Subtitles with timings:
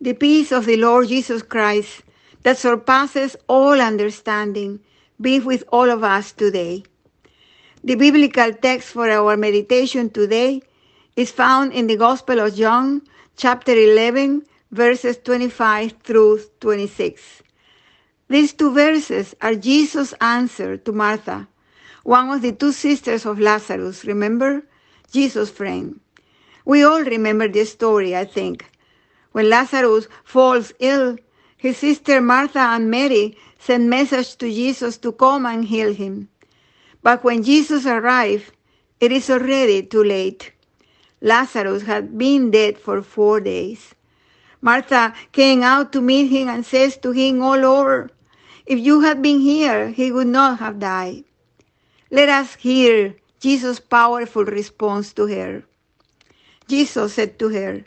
[0.00, 2.02] The peace of the Lord Jesus Christ
[2.44, 4.78] that surpasses all understanding
[5.20, 6.84] be with all of us today.
[7.82, 10.62] The biblical text for our meditation today
[11.16, 13.02] is found in the Gospel of John,
[13.36, 17.42] chapter 11, verses 25 through 26.
[18.28, 21.48] These two verses are Jesus' answer to Martha,
[22.04, 24.62] one of the two sisters of Lazarus, remember?
[25.10, 25.98] Jesus' friend.
[26.64, 28.64] We all remember this story, I think.
[29.32, 31.18] When Lazarus falls ill,
[31.56, 36.28] his sister Martha and Mary send message to Jesus to come and heal him.
[37.02, 38.52] But when Jesus arrived,
[39.00, 40.52] it is already too late.
[41.20, 43.94] Lazarus had been dead for four days.
[44.60, 48.10] Martha came out to meet him and says to him all over,
[48.66, 51.24] If you had been here, he would not have died.
[52.10, 55.62] Let us hear Jesus' powerful response to her.
[56.66, 57.84] Jesus said to her,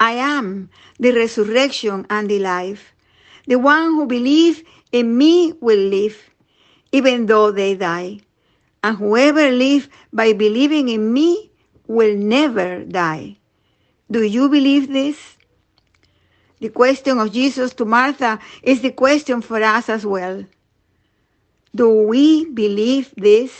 [0.00, 2.94] I am the resurrection and the life.
[3.46, 6.30] The one who believes in me will live,
[6.92, 8.20] even though they die.
[8.82, 11.50] And whoever lives by believing in me
[11.86, 13.36] will never die.
[14.10, 15.36] Do you believe this?
[16.60, 20.44] The question of Jesus to Martha is the question for us as well.
[21.74, 23.52] Do we believe this?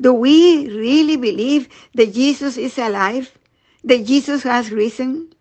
[0.00, 3.36] Do we really believe that Jesus is alive?
[3.84, 5.32] That Jesus has risen?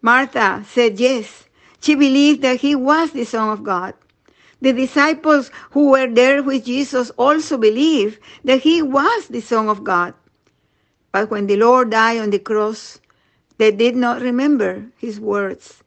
[0.00, 1.44] Martha said yes.
[1.80, 3.94] She believed that he was the Son of God.
[4.60, 9.82] The disciples who were there with Jesus also believed that he was the Son of
[9.82, 10.14] God.
[11.10, 13.00] But when the Lord died on the cross,
[13.58, 15.82] they did not remember his words.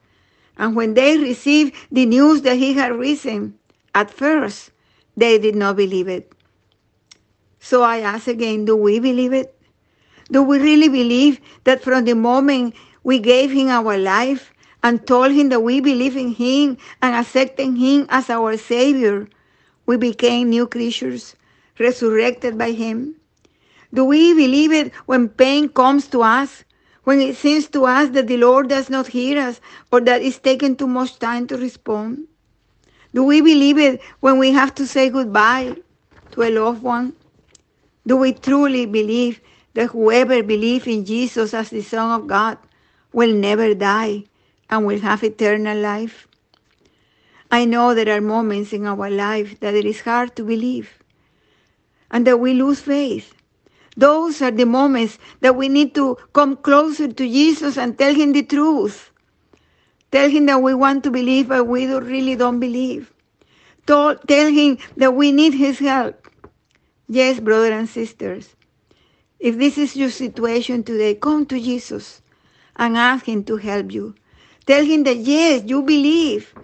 [0.58, 3.58] And when they received the news that he had risen,
[3.94, 4.70] at first
[5.16, 6.32] they did not believe it.
[7.58, 9.55] So I ask again, do we believe it?
[10.30, 15.32] Do we really believe that from the moment we gave him our life and told
[15.32, 19.28] him that we believe in him and accepting him as our Savior,
[19.86, 21.36] we became new creatures,
[21.78, 23.14] resurrected by him?
[23.94, 26.64] Do we believe it when pain comes to us,
[27.04, 29.60] when it seems to us that the Lord does not hear us
[29.92, 32.26] or that it's taken too much time to respond?
[33.14, 35.76] Do we believe it when we have to say goodbye
[36.32, 37.14] to a loved one?
[38.06, 39.40] Do we truly believe
[39.76, 42.56] that whoever believes in Jesus as the Son of God
[43.12, 44.24] will never die
[44.70, 46.26] and will have eternal life?
[47.50, 50.98] I know there are moments in our life that it is hard to believe
[52.10, 53.34] and that we lose faith.
[53.98, 58.32] Those are the moments that we need to come closer to Jesus and tell him
[58.32, 59.10] the truth.
[60.10, 63.12] Tell him that we want to believe, but we don't, really don't believe.
[63.86, 66.28] Tell, tell him that we need his help.
[67.08, 68.56] Yes, brothers and sisters.
[69.38, 72.22] If this is your situation today, come to Jesus
[72.76, 74.14] and ask him to help you.
[74.66, 76.54] Tell him that yes, you believe,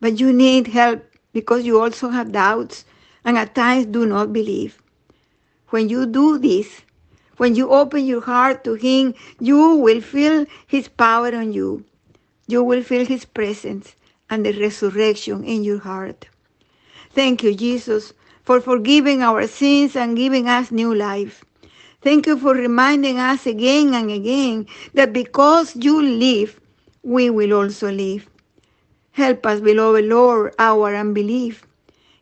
[0.00, 2.84] but you need help because you also have doubts
[3.24, 4.80] and at times do not believe.
[5.70, 6.82] When you do this,
[7.36, 11.84] when you open your heart to Him, you will feel His power on you.
[12.46, 13.96] You will feel His presence
[14.30, 16.28] and the resurrection in your heart.
[17.10, 18.12] Thank you, Jesus,
[18.42, 21.44] for forgiving our sins and giving us new life.
[22.06, 26.60] Thank you for reminding us again and again that because you live,
[27.02, 28.30] we will also live.
[29.10, 31.66] Help us, beloved Lord, our unbelief.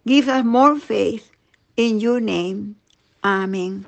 [0.07, 1.31] Give us more faith
[1.77, 2.77] in your name.
[3.23, 3.85] Amén.